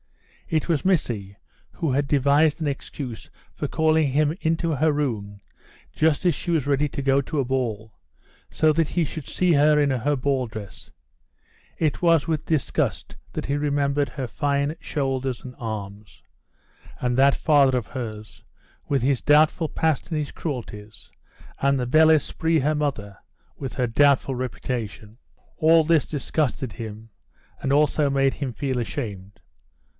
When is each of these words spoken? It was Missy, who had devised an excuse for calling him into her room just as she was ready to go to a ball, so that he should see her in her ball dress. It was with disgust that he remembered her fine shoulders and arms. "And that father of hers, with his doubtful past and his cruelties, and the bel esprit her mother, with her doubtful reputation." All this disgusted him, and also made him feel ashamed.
It 0.49 0.67
was 0.67 0.83
Missy, 0.83 1.37
who 1.71 1.91
had 1.91 2.07
devised 2.09 2.59
an 2.59 2.67
excuse 2.67 3.29
for 3.53 3.69
calling 3.69 4.11
him 4.11 4.35
into 4.41 4.71
her 4.71 4.91
room 4.91 5.39
just 5.93 6.25
as 6.25 6.35
she 6.35 6.51
was 6.51 6.67
ready 6.67 6.89
to 6.89 7.01
go 7.01 7.21
to 7.21 7.39
a 7.39 7.45
ball, 7.45 7.93
so 8.49 8.73
that 8.73 8.89
he 8.89 9.05
should 9.05 9.27
see 9.27 9.53
her 9.53 9.79
in 9.79 9.91
her 9.91 10.15
ball 10.17 10.47
dress. 10.47 10.89
It 11.77 12.01
was 12.01 12.27
with 12.27 12.47
disgust 12.47 13.15
that 13.31 13.45
he 13.45 13.55
remembered 13.55 14.09
her 14.09 14.27
fine 14.27 14.75
shoulders 14.81 15.43
and 15.43 15.55
arms. 15.57 16.21
"And 16.99 17.15
that 17.17 17.35
father 17.35 17.77
of 17.77 17.87
hers, 17.87 18.43
with 18.89 19.03
his 19.03 19.21
doubtful 19.21 19.69
past 19.69 20.09
and 20.09 20.17
his 20.17 20.31
cruelties, 20.31 21.11
and 21.59 21.79
the 21.79 21.85
bel 21.87 22.09
esprit 22.09 22.59
her 22.59 22.75
mother, 22.75 23.19
with 23.55 23.75
her 23.75 23.87
doubtful 23.87 24.35
reputation." 24.35 25.17
All 25.57 25.83
this 25.85 26.07
disgusted 26.07 26.73
him, 26.73 27.11
and 27.61 27.71
also 27.71 28.09
made 28.09 28.33
him 28.33 28.51
feel 28.51 28.79
ashamed. 28.79 29.37